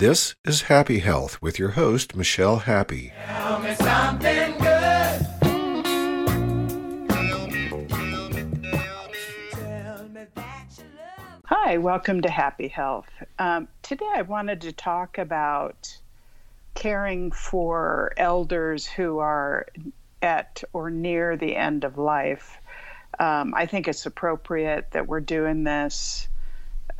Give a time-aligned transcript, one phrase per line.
[0.00, 3.12] This is Happy Health with your host, Michelle Happe.
[11.44, 13.10] Hi, welcome to Happy Health.
[13.38, 15.94] Um, today I wanted to talk about
[16.72, 19.66] caring for elders who are
[20.22, 22.56] at or near the end of life.
[23.18, 26.26] Um, I think it's appropriate that we're doing this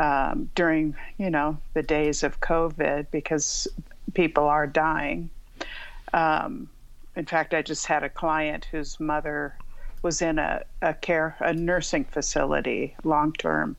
[0.00, 3.68] um, during you know the days of COVID because
[4.14, 5.30] people are dying.
[6.12, 6.68] Um,
[7.14, 9.54] in fact, I just had a client whose mother
[10.02, 13.76] was in a, a care a nursing facility, long term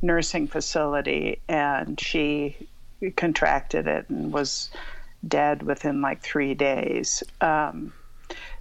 [0.00, 2.56] nursing facility, and she
[3.16, 4.70] contracted it and was
[5.26, 7.22] dead within like three days.
[7.40, 7.92] Um,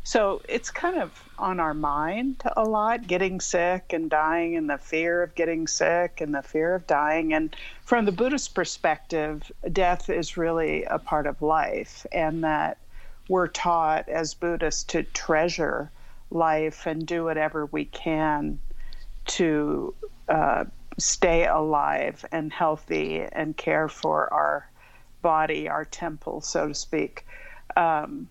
[0.04, 4.78] so it's kind of on our mind a lot getting sick and dying, and the
[4.78, 7.34] fear of getting sick and the fear of dying.
[7.34, 12.78] And from the Buddhist perspective, death is really a part of life, and that
[13.30, 15.90] we're taught as Buddhists to treasure
[16.30, 18.60] life and do whatever we can
[19.26, 19.96] to
[20.28, 20.66] uh,
[20.98, 24.70] stay alive and healthy and care for our
[25.22, 27.26] body, our temple, so to speak.
[27.78, 28.28] Um,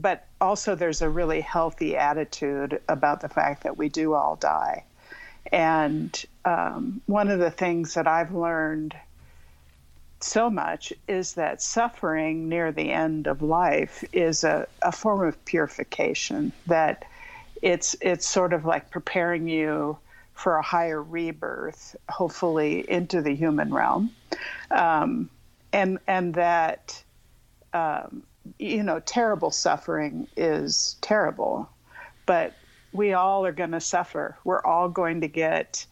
[0.00, 4.84] but also there's a really healthy attitude about the fact that we do all die.
[5.50, 8.94] And um, one of the things that I've learned
[10.20, 15.42] so much is that suffering near the end of life is a, a form of
[15.44, 17.04] purification, that
[17.62, 19.96] it's, it's sort of like preparing you
[20.34, 24.10] for a higher rebirth, hopefully into the human realm.
[24.70, 25.30] Um,
[25.72, 27.02] and, and that
[27.72, 28.22] um,
[28.58, 31.68] you know, terrible suffering is terrible,
[32.26, 32.54] but
[32.92, 34.36] we all are going to suffer.
[34.44, 35.84] We're all going to get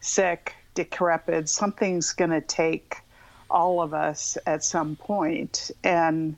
[0.00, 1.48] sick, decrepit.
[1.48, 2.96] Something's going to take
[3.50, 5.70] all of us at some point.
[5.84, 6.36] And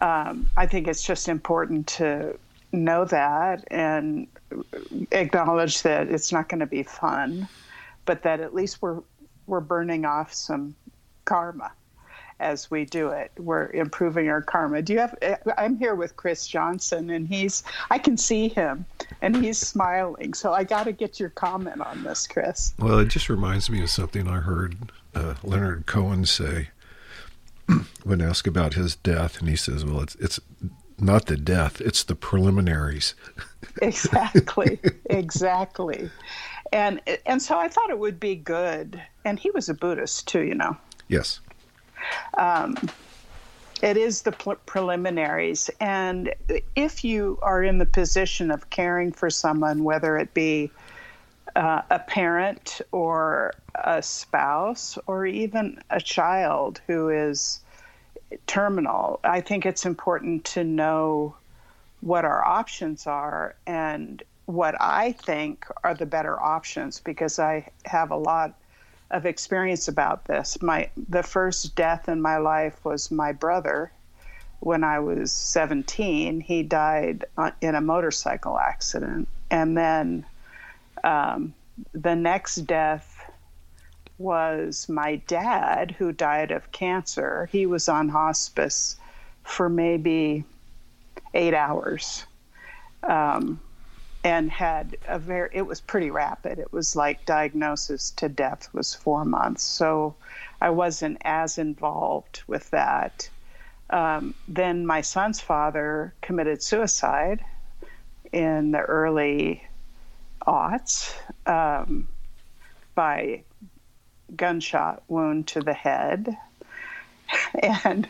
[0.00, 2.38] um, I think it's just important to
[2.72, 4.26] know that and
[5.12, 7.48] acknowledge that it's not going to be fun,
[8.04, 9.00] but that at least we're
[9.46, 10.74] we're burning off some
[11.24, 11.70] karma
[12.40, 13.30] as we do it.
[13.38, 14.82] We're improving our karma.
[14.82, 15.16] Do you have?
[15.56, 17.62] I'm here with Chris Johnson, and he's.
[17.90, 18.84] I can see him,
[19.22, 20.34] and he's smiling.
[20.34, 22.74] So I got to get your comment on this, Chris.
[22.78, 24.76] Well, it just reminds me of something I heard
[25.14, 26.68] uh, Leonard Cohen say
[28.04, 30.40] when asked about his death, and he says, "Well, it's it's."
[30.98, 33.14] Not the death, it's the preliminaries.
[33.82, 34.80] exactly,
[35.10, 36.10] exactly.
[36.72, 39.02] And and so I thought it would be good.
[39.26, 40.74] And he was a Buddhist too, you know.
[41.06, 41.40] Yes
[42.34, 42.76] um,
[43.82, 45.70] it is the preliminaries.
[45.80, 46.34] And
[46.74, 50.70] if you are in the position of caring for someone, whether it be
[51.54, 57.60] uh, a parent or a spouse or even a child who is
[58.46, 61.36] terminal, I think it's important to know
[62.00, 68.10] what our options are and what I think are the better options because I have
[68.10, 68.54] a lot
[69.10, 70.60] of experience about this.
[70.62, 73.92] My the first death in my life was my brother.
[74.60, 77.26] When I was 17, he died
[77.60, 80.24] in a motorcycle accident, and then
[81.04, 81.54] um,
[81.92, 83.30] the next death
[84.18, 87.48] was my dad, who died of cancer.
[87.52, 88.96] He was on hospice
[89.44, 90.44] for maybe
[91.34, 92.24] eight hours.
[93.02, 93.60] Um,
[94.26, 96.58] and had a very it was pretty rapid.
[96.58, 99.62] It was like diagnosis to death was four months.
[99.62, 100.16] So
[100.60, 103.30] i wasn't as involved with that.
[103.90, 107.44] Um, then my son's father committed suicide
[108.32, 109.62] in the early
[110.44, 111.14] aughts
[111.46, 112.08] um,
[112.96, 113.44] by
[114.34, 116.36] gunshot wound to the head.
[117.62, 118.08] And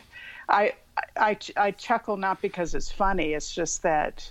[0.48, 0.74] I,
[1.16, 3.34] I i chuckle not because it's funny.
[3.34, 4.30] It's just that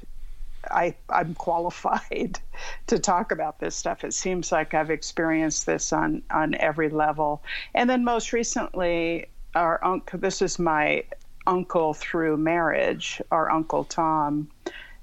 [0.72, 2.40] I, I'm qualified
[2.88, 4.04] to talk about this stuff.
[4.04, 7.44] It seems like I've experienced this on, on every level.
[7.74, 11.04] And then most recently, our uncle, this is my
[11.48, 14.50] uncle through marriage, our Uncle Tom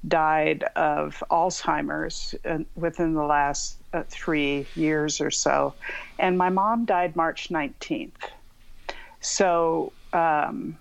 [0.09, 5.75] died of Alzheimer's uh, within the last uh, three years or so.
[6.19, 8.11] And my mom died March 19th.
[9.21, 10.77] So um,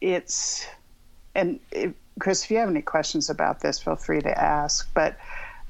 [0.00, 0.66] it's,
[1.34, 4.88] and it, Chris, if you have any questions about this, feel free to ask.
[4.94, 5.18] But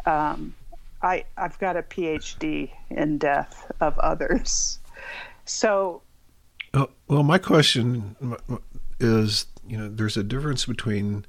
[0.05, 0.55] um,
[1.03, 4.79] I, I've got a PhD in death of others.
[5.45, 6.03] So.
[6.75, 8.17] Uh, well, my question
[9.01, 11.25] is you know, there's a difference between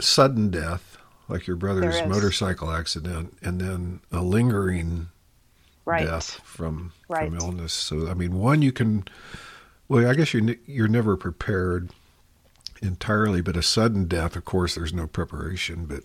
[0.00, 0.98] sudden death,
[1.28, 5.08] like your brother's motorcycle accident, and then a lingering
[5.84, 6.04] right.
[6.04, 7.28] death from, right.
[7.28, 7.72] from illness.
[7.72, 9.04] So, I mean, one you can
[9.88, 11.90] Well, I guess you're, you're never prepared
[12.84, 15.86] entirely, but a sudden death, of course, there's no preparation.
[15.86, 16.04] But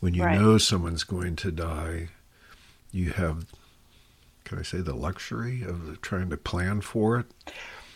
[0.00, 0.38] when you right.
[0.38, 2.08] know someone's going to die,
[2.92, 3.46] you have,
[4.44, 7.26] can I say, the luxury of trying to plan for it.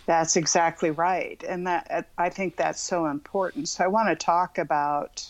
[0.06, 3.68] That's exactly right, and that I think that's so important.
[3.68, 5.24] So I want to talk about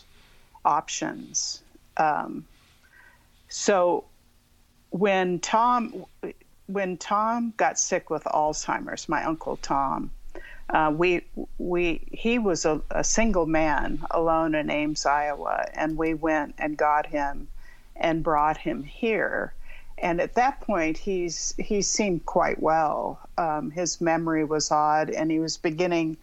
[0.65, 1.61] options.
[1.97, 2.45] Um,
[3.49, 4.05] so
[4.89, 6.05] when Tom
[6.67, 10.09] when Tom got sick with Alzheimer's, my uncle Tom,
[10.69, 11.21] uh, we
[11.57, 16.77] we he was a, a, single man alone in Ames, Iowa, and we went and
[16.77, 17.47] got him
[17.95, 19.53] and brought him here.
[19.97, 23.19] And at that point, he's he seemed quite well.
[23.37, 26.17] Um, his memory was odd, and he was beginning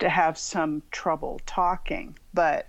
[0.00, 2.66] to have some trouble talking, but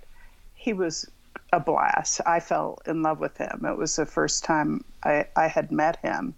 [0.54, 1.10] he was
[1.52, 2.22] a blast.
[2.26, 3.66] I fell in love with him.
[3.66, 6.36] It was the first time I, I had met him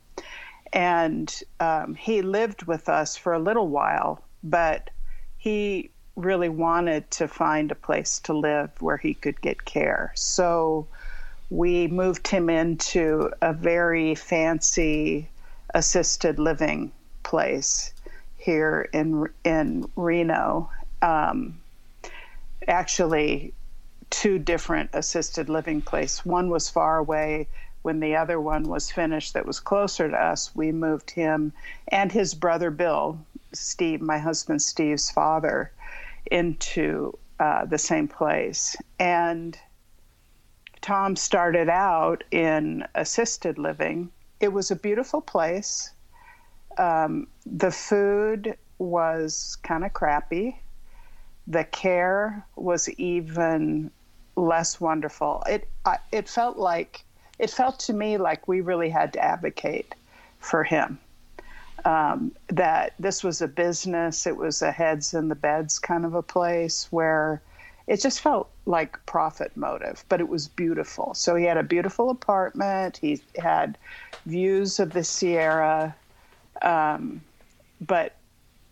[0.73, 4.89] and um, he lived with us for a little while, but
[5.37, 10.11] he really wanted to find a place to live where he could get care.
[10.15, 10.87] So
[11.49, 15.29] we moved him into a very fancy
[15.73, 16.91] assisted living
[17.23, 17.93] place
[18.37, 20.69] here in in Reno.
[21.01, 21.59] Um,
[22.67, 23.53] actually,
[24.09, 26.25] two different assisted living places.
[26.25, 27.47] One was far away
[27.87, 31.53] when the other one was finished that was closer to us, we moved him
[31.87, 33.17] and his brother Bill,
[33.57, 35.71] Steve, my husband Steve's father,
[36.31, 38.75] into uh, the same place.
[38.99, 39.57] And
[40.81, 44.09] Tom started out in assisted living.
[44.39, 45.91] It was a beautiful place.
[46.77, 50.59] Um, the food was kind of crappy.
[51.47, 53.91] The care was even
[54.35, 55.43] less wonderful.
[55.47, 57.03] It I, it felt like
[57.39, 59.95] it felt to me like we really had to advocate
[60.39, 60.99] for him.
[61.85, 66.15] Um, that this was a business, it was a heads in the beds kind of
[66.15, 67.41] a place where
[67.87, 71.13] it just felt like profit motive, but it was beautiful.
[71.13, 73.77] So he had a beautiful apartment, he had
[74.25, 75.95] views of the Sierra.
[76.61, 77.21] Um,
[77.79, 78.15] but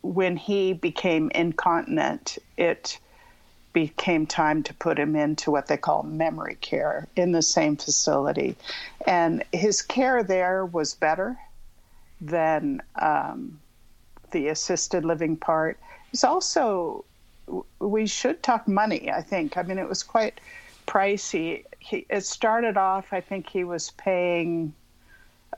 [0.01, 2.99] when he became incontinent, it
[3.71, 8.55] became time to put him into what they call memory care in the same facility.
[9.05, 11.37] And his care there was better
[12.21, 13.59] than um,
[14.31, 15.79] the assisted living part.
[16.11, 17.05] It's also,
[17.79, 19.57] we should talk money, I think.
[19.57, 20.39] I mean, it was quite
[20.87, 21.63] pricey.
[21.79, 24.73] He, it started off, I think he was paying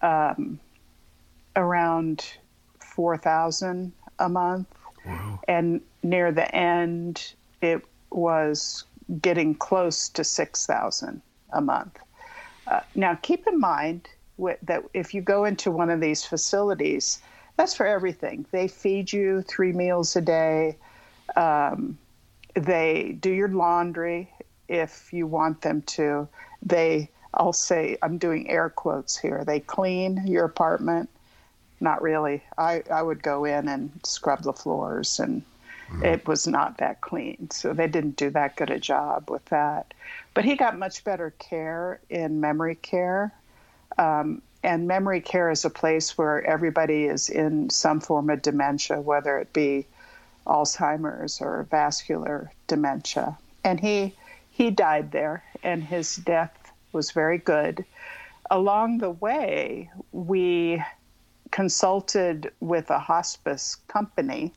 [0.01, 0.59] um,
[1.55, 2.25] around
[2.79, 4.67] 4000 a month.
[5.05, 5.39] Wow.
[5.47, 8.83] And near the end, it was
[9.21, 11.21] getting close to 6000
[11.53, 11.97] a month.
[12.67, 14.09] Uh, now, keep in mind
[14.63, 17.19] that if you go into one of these facilities,
[17.55, 18.45] that's for everything.
[18.51, 20.77] They feed you three meals a day.
[21.35, 21.97] Um,
[22.53, 24.31] they do your laundry
[24.67, 26.27] if you want them to.
[26.61, 29.43] They, I'll say, I'm doing air quotes here.
[29.45, 31.09] They clean your apartment.
[31.79, 32.43] Not really.
[32.57, 35.43] I, I would go in and scrub the floors and
[35.89, 36.05] Mm-hmm.
[36.05, 37.49] It was not that clean.
[37.51, 39.93] So they didn't do that good a job with that.
[40.33, 43.33] But he got much better care in memory care.
[43.97, 48.99] Um, and memory care is a place where everybody is in some form of dementia,
[49.01, 49.85] whether it be
[50.45, 53.37] Alzheimer's or vascular dementia.
[53.63, 54.13] And he
[54.49, 57.85] he died there, and his death was very good.
[58.49, 60.83] Along the way, we
[61.51, 64.51] consulted with a hospice company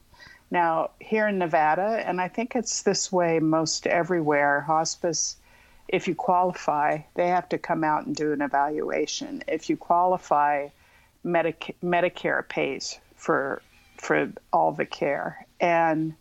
[0.50, 5.36] now, here in Nevada, and I think it's this way most everywhere, hospice,
[5.92, 9.42] if you qualify, they have to come out and do an evaluation.
[9.48, 10.68] If you qualify,
[11.24, 13.62] Medic- Medicare pays for
[13.98, 16.14] for all the care, and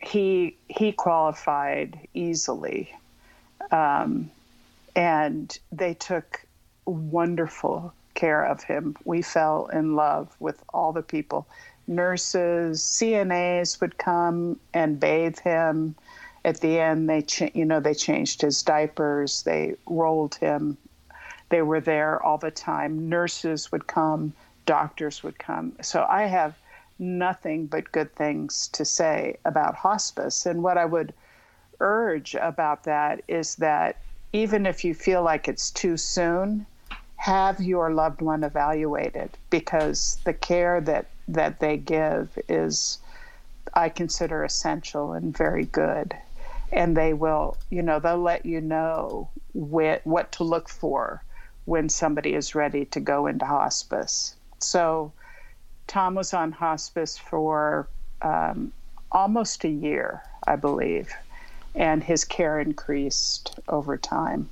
[0.00, 2.90] he he qualified easily,
[3.70, 4.30] um,
[4.96, 6.46] and they took
[6.86, 8.96] wonderful care of him.
[9.04, 11.46] We fell in love with all the people
[11.88, 15.96] nurses, CNAs would come and bathe him.
[16.44, 20.78] At the end, they ch- you know they changed his diapers, they rolled him.
[21.50, 23.08] They were there all the time.
[23.08, 24.34] Nurses would come,
[24.66, 25.72] doctors would come.
[25.80, 26.58] So I have
[26.98, 30.46] nothing but good things to say about hospice.
[30.46, 31.14] And what I would
[31.80, 33.98] urge about that is that
[34.32, 36.66] even if you feel like it's too soon,
[37.16, 42.98] have your loved one evaluated because the care that that they give is
[43.74, 46.16] I consider essential and very good.
[46.72, 51.22] And they will, you know, they'll let you know what, what to look for
[51.64, 54.34] when somebody is ready to go into hospice.
[54.58, 55.12] So
[55.86, 57.88] Tom was on hospice for
[58.22, 58.72] um,
[59.10, 61.10] almost a year, I believe,
[61.74, 64.48] and his care increased over time.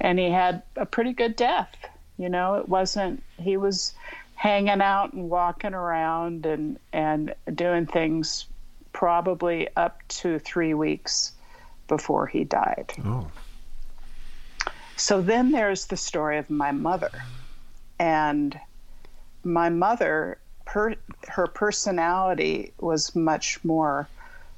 [0.00, 1.74] And he had a pretty good death.
[2.16, 3.94] You know, it wasn't, he was
[4.34, 8.46] hanging out and walking around and, and doing things
[8.92, 11.32] probably up to three weeks
[11.88, 12.92] before he died.
[13.04, 13.30] Oh.
[14.96, 17.10] So then there's the story of my mother.
[17.98, 18.58] And
[19.44, 20.94] my mother, her,
[21.28, 24.08] her personality was much more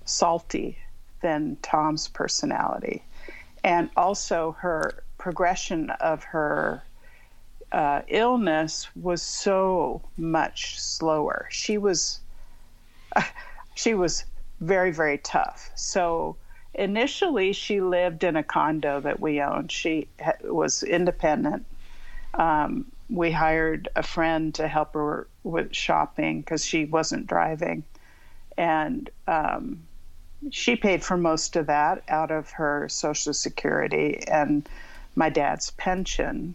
[0.05, 0.79] salty
[1.21, 3.03] than Tom's personality.
[3.65, 6.83] And also her progression of her
[7.71, 11.47] uh, illness was so much slower.
[11.51, 12.21] She was
[13.15, 13.23] uh,
[13.75, 14.25] she was
[14.61, 15.71] very very tough.
[15.75, 16.37] So
[16.75, 19.71] initially, she lived in a condo that we owned.
[19.71, 20.09] She
[20.43, 21.67] was independent.
[22.35, 27.85] Um, we hired a friend to help her with shopping because she wasn't driving,
[28.57, 29.83] and um,
[30.51, 34.69] she paid for most of that out of her Social Security and
[35.15, 36.55] my dad's pension.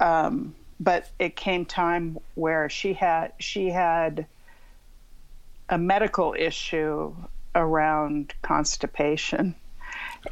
[0.00, 4.26] Um, but it came time where she had she had
[5.68, 7.14] a medical issue
[7.54, 9.54] around constipation.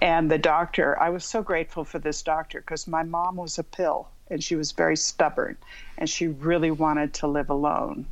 [0.01, 3.65] And the doctor i was so grateful for this doctor because my mom was a
[3.65, 5.57] pill and she was very stubborn
[5.99, 8.07] and she really wanted to live alone.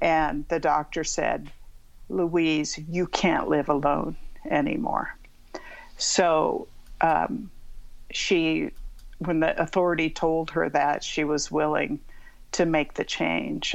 [0.00, 1.50] And the doctor said
[2.08, 4.16] louise you can't live alone
[4.48, 5.14] anymore.
[5.96, 6.68] So
[7.00, 7.50] um,
[8.10, 8.70] she
[9.18, 12.00] when the authority told her that she was willing
[12.52, 13.74] to make the change.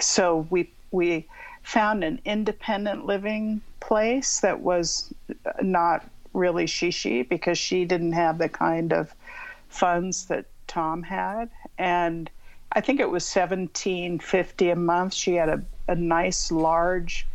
[0.00, 1.26] So we we
[1.62, 5.12] found an independent living place that was
[5.60, 9.14] not really shishi because she didn't have the kind of
[9.68, 11.50] funds that Tom had.
[11.76, 12.30] And
[12.72, 15.14] I think it was 1750 a month.
[15.14, 17.26] She had a, a nice large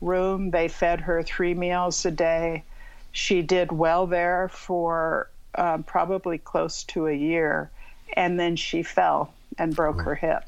[0.00, 0.50] room.
[0.50, 2.64] They fed her three meals a day.
[3.12, 7.70] She did well there for um, probably close to a year,
[8.14, 10.44] and then she fell and broke her hip.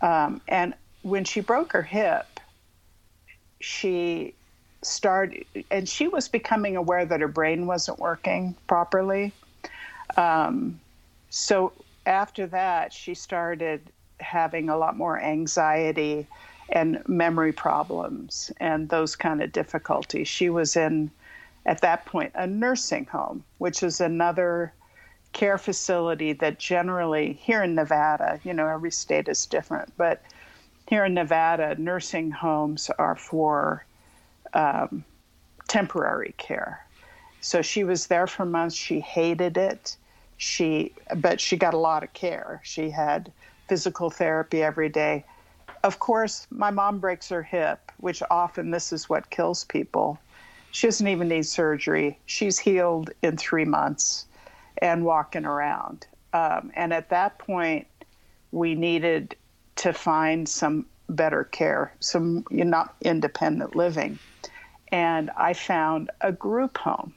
[0.00, 2.40] Um, and when she broke her hip,
[3.60, 4.34] she
[4.82, 9.32] started, and she was becoming aware that her brain wasn't working properly.
[10.16, 10.80] Um,
[11.30, 11.72] so
[12.06, 13.80] after that, she started
[14.20, 16.26] having a lot more anxiety
[16.70, 20.28] and memory problems and those kind of difficulties.
[20.28, 21.10] She was in
[21.66, 24.72] at that point a nursing home, which is another
[25.32, 30.22] care facility that generally here in Nevada, you know, every state is different, but
[30.88, 33.84] here in Nevada, nursing homes are for
[34.54, 35.04] um,
[35.68, 36.84] temporary care.
[37.40, 38.74] So she was there for months.
[38.74, 39.96] She hated it.
[40.38, 42.60] She, but she got a lot of care.
[42.64, 43.30] She had
[43.68, 45.24] physical therapy every day.
[45.84, 50.18] Of course, my mom breaks her hip, which often this is what kills people.
[50.70, 52.18] She doesn't even need surgery.
[52.26, 54.26] She's healed in three months
[54.80, 56.06] and walking around.
[56.32, 57.86] Um, and at that point,
[58.52, 59.36] we needed
[59.76, 64.18] to find some better care, some you know, not independent living.
[64.88, 67.14] And I found a group home.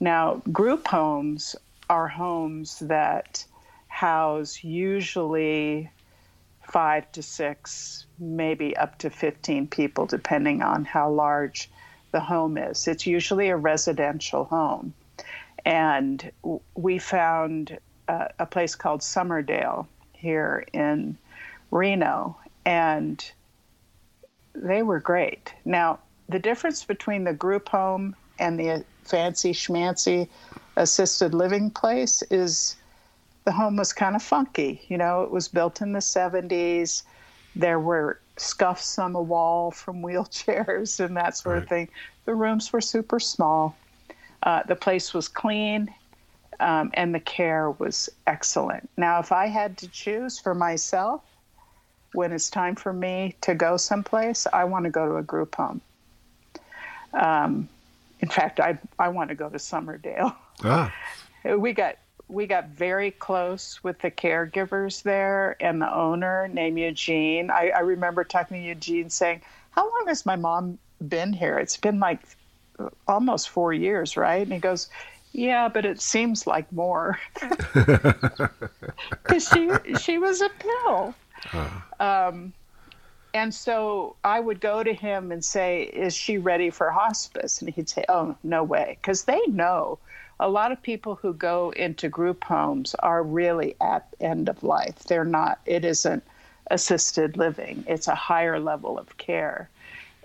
[0.00, 1.56] Now, group homes
[1.88, 3.44] are homes that
[3.88, 5.90] house usually
[6.62, 11.70] five to six, maybe up to 15 people, depending on how large
[12.12, 12.88] the home is.
[12.88, 14.94] It's usually a residential home.
[15.66, 16.30] And
[16.76, 17.76] we found
[18.08, 21.18] uh, a place called Summerdale here in
[21.72, 23.28] Reno, and
[24.54, 25.52] they were great.
[25.64, 30.28] Now, the difference between the group home and the fancy schmancy
[30.76, 32.76] assisted living place is
[33.44, 34.82] the home was kind of funky.
[34.88, 37.02] You know, it was built in the 70s.
[37.56, 41.62] There were scuffs on the wall from wheelchairs and that sort right.
[41.64, 41.88] of thing.
[42.24, 43.76] The rooms were super small.
[44.42, 45.92] Uh, the place was clean,
[46.60, 48.88] um, and the care was excellent.
[48.96, 51.22] Now, if I had to choose for myself,
[52.12, 55.54] when it's time for me to go someplace, I want to go to a group
[55.56, 55.80] home.
[57.12, 57.68] Um,
[58.20, 60.34] in fact, I I want to go to Summerdale.
[60.64, 60.94] Ah.
[61.44, 61.96] We got
[62.28, 67.50] we got very close with the caregivers there and the owner named Eugene.
[67.50, 71.58] I, I remember talking to Eugene saying, How long has my mom been here?
[71.58, 72.20] It's been like
[73.06, 74.42] almost four years, right?
[74.42, 74.88] And he goes,
[75.32, 77.18] Yeah, but it seems like more.
[79.22, 81.14] Because she, she was a pill.
[81.52, 81.68] Uh.
[82.00, 82.52] Um,
[83.34, 87.60] and so I would go to him and say, Is she ready for hospice?
[87.60, 88.98] And he'd say, Oh, no way.
[89.00, 89.98] Because they know
[90.40, 95.04] a lot of people who go into group homes are really at end of life.
[95.04, 96.22] They're not, it isn't
[96.70, 97.84] assisted living.
[97.86, 99.68] It's a higher level of care.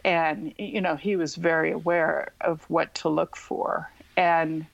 [0.04, 3.92] And, you know, he was very aware of what to look for.
[4.18, 4.66] And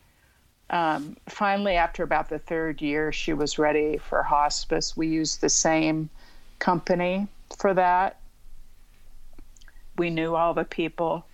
[0.69, 4.97] um, finally, after about the third year, she was ready for hospice.
[4.97, 6.09] We used the same
[6.59, 8.19] company for that.
[9.97, 11.25] We knew all the people.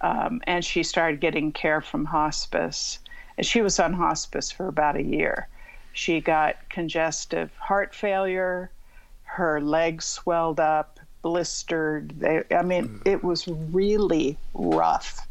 [0.00, 2.98] Um, and she started getting care from hospice.
[3.36, 5.48] And she was on hospice for about a year.
[5.92, 8.70] She got congestive heart failure,
[9.24, 12.18] her legs swelled up, blistered.
[12.20, 15.26] They, I mean, it was really rough.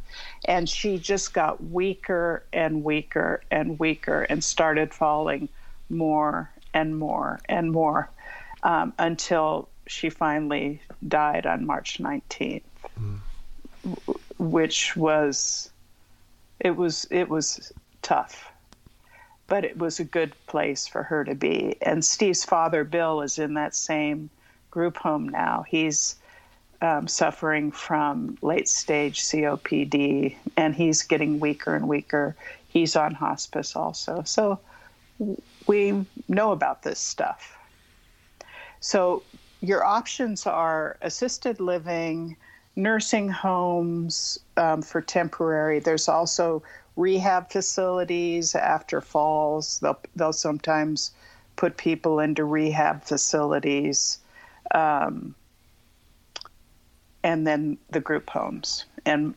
[0.46, 5.50] And she just got weaker and weaker and weaker and started falling
[5.90, 8.10] more and more and more
[8.64, 12.62] um, until she finally died on March 19th,
[13.00, 13.20] mm.
[14.38, 15.70] which was
[16.60, 18.52] it was it was tough,
[19.48, 21.76] but it was a good place for her to be.
[21.82, 24.30] And Steve's father, Bill, is in that same
[24.78, 25.66] group home now.
[25.68, 26.18] He's
[26.84, 32.36] um, suffering from late stage COPD, and he's getting weaker and weaker.
[32.68, 34.22] He's on hospice also.
[34.22, 34.60] So
[35.66, 37.58] we know about this stuff.
[38.80, 39.24] So
[39.62, 42.38] your options are assisted living,
[42.76, 45.80] nursing homes um, for temporary.
[45.80, 46.62] There's also
[46.96, 49.80] rehab facilities after falls.
[49.80, 51.12] They'll they'll sometimes
[51.56, 54.20] put people into rehab facilities,
[54.72, 55.36] um,
[57.24, 58.86] and then the group homes.
[59.06, 59.36] And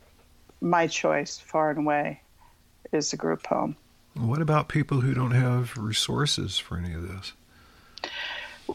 [0.61, 2.21] my choice, far and away,
[2.91, 3.75] is the group home.
[4.13, 7.33] What about people who don't have resources for any of this?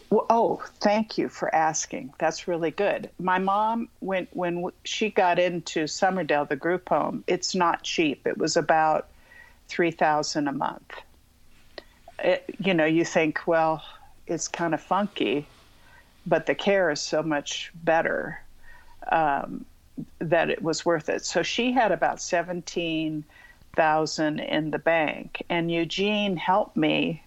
[0.09, 2.13] Well, oh, thank you for asking.
[2.19, 3.09] That's really good.
[3.19, 8.27] My mom, when when she got into Summerdale, the group home, it's not cheap.
[8.27, 9.07] It was about
[9.67, 10.93] three thousand a month.
[12.19, 13.83] It, you know, you think, well,
[14.27, 15.47] it's kind of funky,
[16.27, 18.39] but the care is so much better
[19.11, 19.65] um,
[20.19, 21.25] that it was worth it.
[21.25, 23.23] So she had about seventeen
[23.75, 27.23] thousand in the bank, and Eugene helped me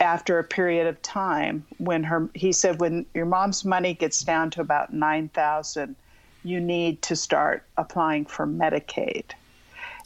[0.00, 4.50] after a period of time when her he said when your mom's money gets down
[4.50, 5.94] to about 9000
[6.42, 9.24] you need to start applying for medicaid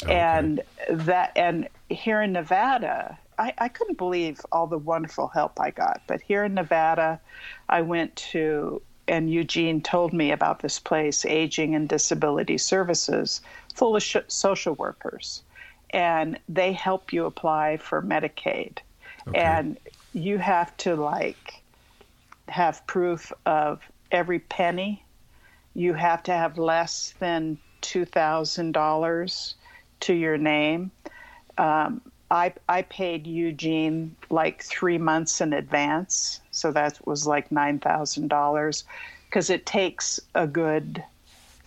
[0.03, 0.15] okay.
[0.15, 5.71] and that and here in nevada I, I couldn't believe all the wonderful help i
[5.71, 7.21] got but here in nevada
[7.69, 13.41] i went to and eugene told me about this place aging and disability services
[13.75, 15.43] full of sh- social workers
[15.91, 18.79] and they help you apply for medicaid
[19.29, 19.41] Okay.
[19.41, 19.79] And
[20.13, 21.65] you have to like
[22.49, 25.05] have proof of every penny.
[25.75, 29.55] You have to have less than $2,000
[30.01, 30.93] to your name.
[31.59, 36.41] Um, I, I paid Eugene like three months in advance.
[36.51, 38.85] So that was like $9,000
[39.27, 41.03] because it takes a good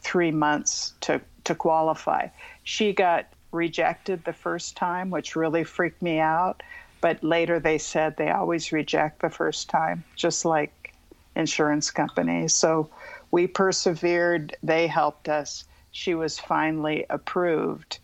[0.02, 2.28] three months to, to qualify.
[2.64, 6.62] She got rejected the first time, which really freaked me out.
[7.02, 10.94] But later they said they always reject the first time, just like
[11.36, 12.54] insurance companies.
[12.54, 12.90] So
[13.32, 14.56] we persevered.
[14.62, 15.66] They helped us.
[15.92, 17.98] She was finally approved.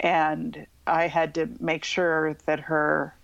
[0.00, 3.14] And I had to make sure that her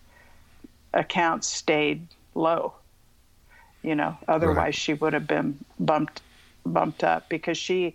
[0.94, 2.74] account stayed low.
[3.82, 4.74] You know, otherwise right.
[4.74, 6.22] she would have been bumped
[6.64, 7.94] bumped up because she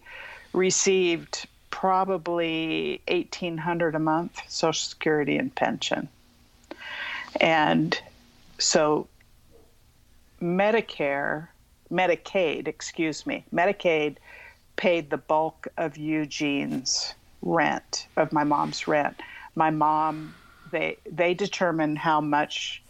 [0.54, 6.08] received probably 1800 a month social security and pension
[7.40, 8.00] and
[8.58, 9.08] so
[10.42, 11.48] Medicare,
[11.92, 14.18] Medicaid, excuse me, Medicaid
[14.76, 19.20] paid the bulk of Eugene's rent, of my mom's rent.
[19.56, 20.36] My mom,
[20.72, 22.82] they they determine how much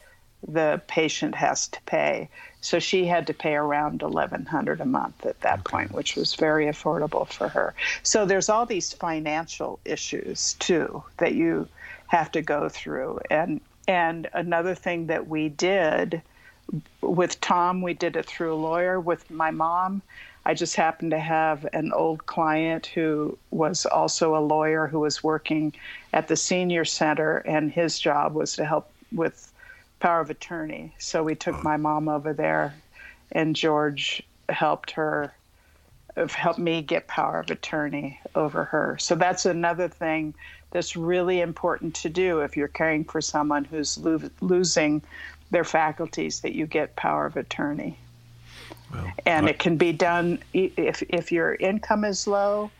[0.48, 2.30] the patient has to pay.
[2.62, 5.72] So she had to pay around 1100 a month at that okay.
[5.72, 7.76] point, which was very affordable for her.
[8.04, 11.68] So there's all these financial issues too that you
[12.08, 16.22] have to go through and and another thing that we did
[17.02, 19.00] with Tom, we did it through a lawyer.
[19.00, 20.02] With my mom,
[20.46, 25.24] I just happened to have an old client who was also a lawyer who was
[25.24, 25.74] working
[26.14, 29.52] at the senior center, and his job was to help with
[30.00, 30.94] power of attorney.
[30.98, 32.74] So we took my mom over there,
[33.32, 35.32] and George helped her,
[36.16, 38.98] helped me get power of attorney over her.
[39.00, 40.34] So that's another thing
[40.72, 45.04] that's really important to do if you're caring for someone who's lo- losing
[45.52, 47.98] their faculties that you get power of attorney.
[48.94, 52.72] Well, and I, it can be done if if your income is low,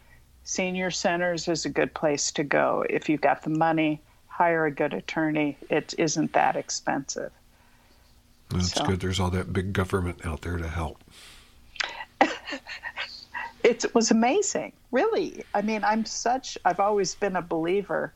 [0.44, 2.86] senior centers is a good place to go.
[2.90, 5.58] If you've got the money, hire a good attorney.
[5.70, 7.32] It isn't that expensive.
[8.50, 8.86] That's so.
[8.86, 9.00] good.
[9.00, 11.04] There's all that big government out there to help.
[13.64, 15.44] it was amazing, really.
[15.54, 18.14] I mean, I'm such, I've always been a believer,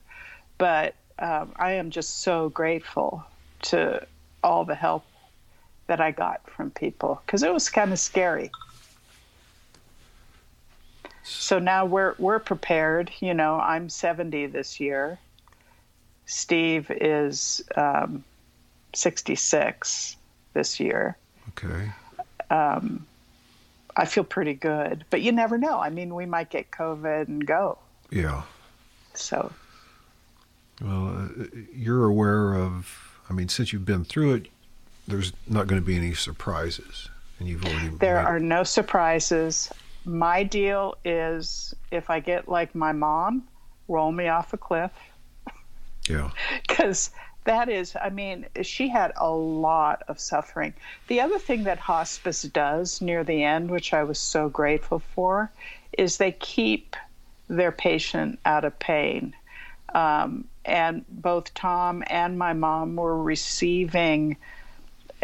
[0.57, 3.23] but um, I am just so grateful
[3.63, 4.05] to
[4.43, 5.05] all the help
[5.87, 8.51] that I got from people because it was kind of scary.
[11.23, 13.11] So now we're we're prepared.
[13.19, 15.19] You know, I'm 70 this year.
[16.27, 18.23] Steve is um,
[18.93, 20.17] 66
[20.53, 21.17] this year.
[21.49, 21.91] Okay.
[22.49, 23.05] Um,
[23.95, 25.79] I feel pretty good, but you never know.
[25.79, 27.77] I mean, we might get COVID and go.
[28.11, 28.43] Yeah.
[29.13, 29.51] So.
[30.81, 33.17] Well, uh, you're aware of.
[33.29, 34.47] I mean, since you've been through it,
[35.07, 37.89] there's not going to be any surprises, and you've already.
[37.89, 39.71] There are no surprises.
[40.05, 43.47] My deal is if I get like my mom,
[43.87, 44.91] roll me off a cliff.
[46.07, 46.31] Yeah.
[46.67, 47.11] Because
[47.45, 50.73] that is, I mean, she had a lot of suffering.
[51.07, 55.51] The other thing that hospice does near the end, which I was so grateful for,
[55.97, 56.95] is they keep
[57.47, 59.35] their patient out of pain.
[59.93, 64.37] Um, and both Tom and my mom were receiving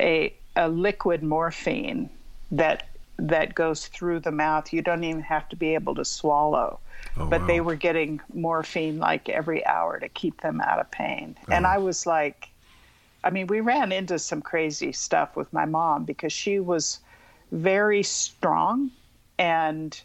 [0.02, 2.10] a, a liquid morphine
[2.52, 2.88] that
[3.18, 4.74] that goes through the mouth.
[4.74, 6.80] You don't even have to be able to swallow.
[7.18, 7.48] Oh, but wow.
[7.48, 11.38] they were getting morphine like every hour to keep them out of pain.
[11.48, 11.54] Oh.
[11.54, 12.50] And I was like,
[13.24, 17.00] I mean, we ran into some crazy stuff with my mom because she was
[17.52, 18.92] very strong
[19.38, 20.00] and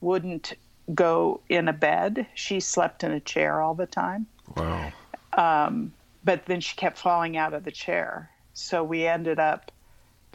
[0.00, 0.54] wouldn't
[0.94, 2.26] go in a bed.
[2.34, 4.26] She slept in a chair all the time.
[4.56, 4.92] Wow.
[5.34, 5.92] Um,
[6.24, 8.30] but then she kept falling out of the chair.
[8.54, 9.72] So we ended up,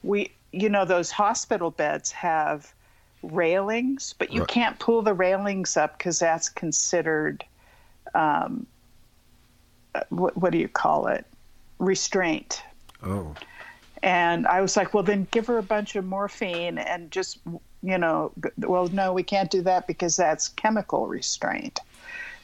[0.04, 2.74] we, you know, those hospital beds have
[3.24, 4.50] railings, but you right.
[4.50, 7.44] can't pull the railings up because that's considered,
[8.16, 8.66] um,
[9.96, 11.26] uh, what, what do you call it?
[11.80, 12.64] Restraint.
[13.04, 13.36] Oh.
[14.04, 17.40] And I was like, well, then give her a bunch of morphine and just,
[17.82, 21.80] you know, well, no, we can't do that because that's chemical restraint.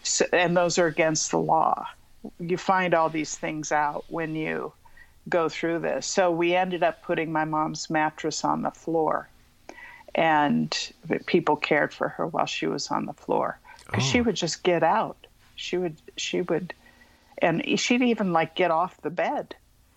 [0.04, 1.88] So, and those are against the law.
[2.40, 4.74] You find all these things out when you
[5.30, 6.06] go through this.
[6.06, 9.30] So we ended up putting my mom's mattress on the floor,
[10.16, 10.94] and
[11.26, 14.08] people cared for her while she was on the floor because oh.
[14.08, 15.28] she would just get out.
[15.56, 16.74] She would she would,
[17.38, 19.56] and she'd even like get off the bed.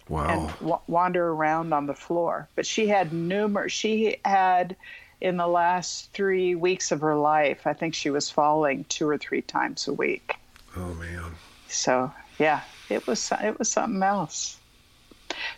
[0.08, 0.28] Wow.
[0.28, 2.48] And w- wander around on the floor.
[2.54, 3.72] But she had numerous.
[3.72, 4.76] She had
[5.20, 9.18] in the last three weeks of her life, I think she was falling two or
[9.18, 10.36] three times a week.
[10.76, 11.32] Oh man.
[11.68, 14.58] So yeah, it was it was something else.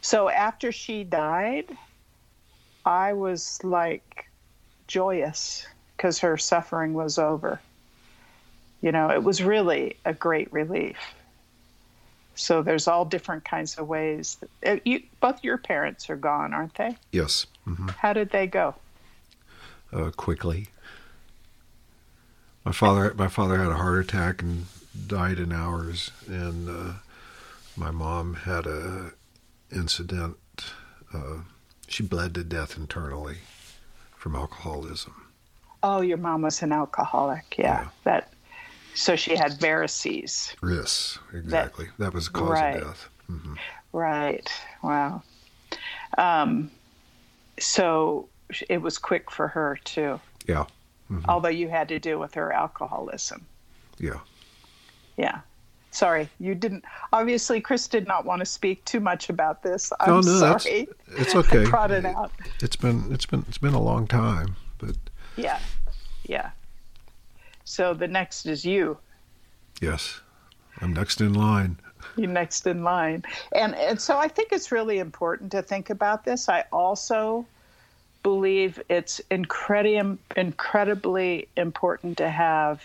[0.01, 1.77] So after she died,
[2.85, 4.29] I was like
[4.87, 7.61] joyous because her suffering was over.
[8.81, 10.97] You know, it was really a great relief.
[12.35, 14.39] So there's all different kinds of ways.
[14.63, 16.97] That, uh, you, both your parents are gone, aren't they?
[17.11, 17.47] Yes.
[17.67, 17.89] Mm-hmm.
[17.89, 18.77] How did they go?
[19.93, 20.69] Uh, quickly.
[22.65, 24.67] My father, my father had a heart attack and
[25.07, 26.93] died in hours, and uh,
[27.77, 29.13] my mom had a
[29.73, 30.37] incident.
[31.13, 31.39] Uh,
[31.87, 33.39] she bled to death internally
[34.17, 35.15] from alcoholism.
[35.83, 37.57] Oh, your mom was an alcoholic.
[37.57, 37.89] Yeah, yeah.
[38.05, 38.33] that.
[38.95, 40.55] So she had varices.
[40.63, 41.87] Yes, exactly.
[41.99, 42.77] That, that was the cause right.
[42.77, 43.09] of death.
[43.31, 43.55] Mm-hmm.
[43.93, 44.51] Right.
[44.83, 45.23] Wow.
[46.17, 46.71] Um,
[47.61, 48.29] so
[48.69, 50.21] it was quick for her too.
[50.47, 50.65] Yeah.
[51.11, 51.29] Mm-hmm.
[51.29, 53.47] Although you had to deal with her alcoholism.
[53.99, 54.19] Yeah.
[55.17, 55.41] Yeah.
[55.91, 56.85] Sorry, you didn't.
[57.13, 59.93] Obviously, Chris did not want to speak too much about this.
[60.01, 60.89] I'm oh, no, sorry.
[61.17, 61.63] it's okay.
[61.67, 62.31] I brought it out.
[62.61, 64.97] It's been it's been it's been a long time, but
[65.37, 65.59] yeah,
[66.25, 66.51] yeah.
[67.65, 68.99] So the next is you.
[69.81, 70.21] Yes,
[70.81, 71.79] I'm next in line.
[72.17, 76.25] You next in line, and and so I think it's really important to think about
[76.25, 76.49] this.
[76.49, 77.47] I also
[78.23, 82.83] believe it's incredi- incredibly important to have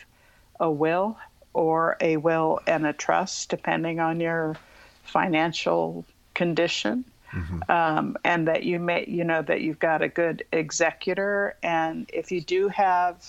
[0.60, 1.18] a will
[1.54, 4.58] or a will and a trust, depending on your
[5.04, 7.06] financial condition.
[7.32, 7.72] Mm-hmm.
[7.72, 11.56] Um, and that you may, you know, that you've got a good executor.
[11.64, 13.26] And if you do have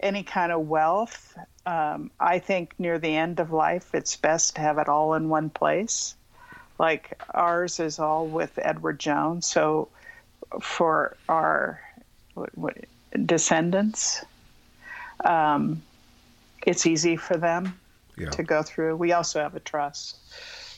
[0.00, 4.60] any kind of wealth, um, I think near the end of life, it's best to
[4.60, 6.16] have it all in one place.
[6.78, 9.46] Like ours is all with Edward Jones.
[9.46, 9.88] So
[10.60, 11.80] for our
[12.34, 12.76] what, what,
[13.24, 14.24] descendants,
[15.24, 15.82] um,
[16.66, 17.78] it's easy for them
[18.16, 18.30] yeah.
[18.30, 18.96] to go through.
[18.96, 20.18] We also have a trust.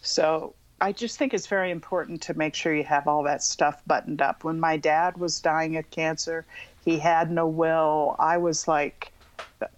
[0.02, 3.82] So I just think it's very important to make sure you have all that stuff
[3.86, 4.44] buttoned up.
[4.44, 6.46] When my dad was dying of cancer,
[6.84, 8.16] he had no will.
[8.18, 9.12] I was like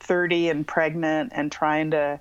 [0.01, 2.21] 30 and pregnant and trying to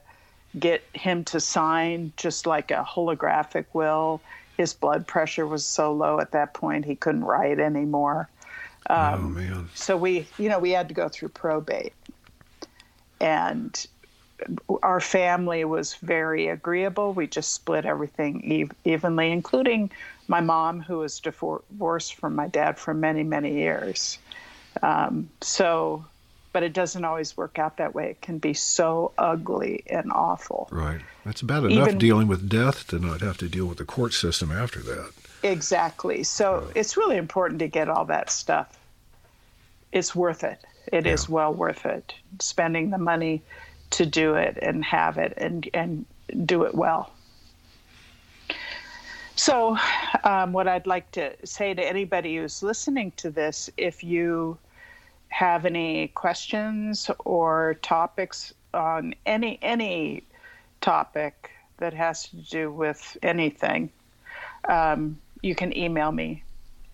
[0.59, 4.21] get him to sign just like a holographic will.
[4.57, 8.29] his blood pressure was so low at that point he couldn't write anymore.
[8.89, 9.69] Um, oh man!
[9.73, 11.93] So we, you know, we had to go through probate,
[13.21, 13.85] and
[14.81, 17.13] our family was very agreeable.
[17.13, 19.91] We just split everything ev- evenly, including
[20.27, 24.17] my mom, who was divorced from my dad for many, many years.
[24.81, 26.05] Um, so,
[26.53, 28.09] but it doesn't always work out that way.
[28.09, 30.67] It can be so ugly and awful.
[30.71, 31.01] Right.
[31.23, 34.13] That's bad enough Even, dealing with death to not have to deal with the court
[34.13, 35.11] system after that.
[35.43, 36.23] Exactly.
[36.23, 36.71] So right.
[36.75, 38.75] it's really important to get all that stuff.
[39.91, 40.59] It's worth it.
[40.91, 41.13] It yeah.
[41.13, 42.13] is well worth it.
[42.39, 43.41] Spending the money
[43.91, 46.05] to do it and have it and and
[46.45, 47.11] do it well.
[49.35, 49.77] So,
[50.23, 54.57] um, what I'd like to say to anybody who's listening to this, if you
[55.29, 60.23] have any questions or topics on any any
[60.81, 63.89] topic that has to do with anything,
[64.69, 66.43] um, you can email me,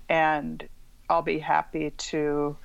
[0.08, 0.68] and
[1.10, 2.56] I'll be happy to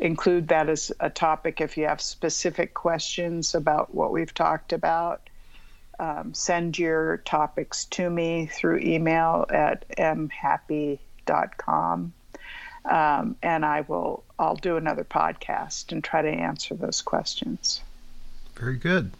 [0.00, 5.28] include that as a topic if you have specific questions about what we've talked about.
[5.98, 10.98] Um, send your topics to me through email at mhappe.com.
[12.86, 17.82] Um, and I will I'll do another podcast and try to answer those questions.
[18.56, 19.12] Very good.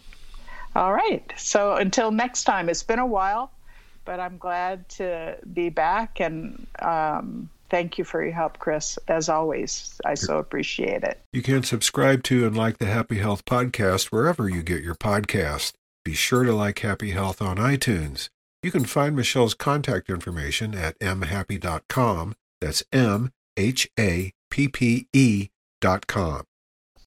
[0.75, 1.31] All right.
[1.37, 3.51] So until next time, it's been a while,
[4.07, 8.99] but I'm glad to be back and um, Thank you for your help, Chris.
[9.07, 11.21] As always, I so appreciate it.
[11.33, 15.73] You can subscribe to and like the Happy Health Podcast wherever you get your podcast.
[16.05, 18.29] Be sure to like Happy Health on iTunes.
[18.63, 22.35] You can find Michelle's contact information at mhappe.com.
[22.61, 25.49] That's M H A P P E
[25.81, 26.45] dot com.